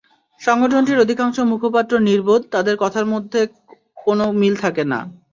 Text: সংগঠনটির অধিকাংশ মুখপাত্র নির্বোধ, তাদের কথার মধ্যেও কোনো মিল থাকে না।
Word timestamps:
সংগঠনটির 0.41 1.01
অধিকাংশ 1.01 1.37
মুখপাত্র 1.51 1.93
নির্বোধ, 2.07 2.41
তাদের 2.51 2.75
কথার 2.77 3.05
মধ্যেও 3.05 3.45
কোনো 4.05 4.25
মিল 4.39 4.53
থাকে 4.63 4.83
না। 4.85 4.99